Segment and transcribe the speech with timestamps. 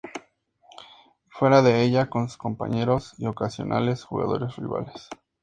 [1.27, 5.09] Y fuera de ella, con sus compañeros y ocasionales jugadores rivales.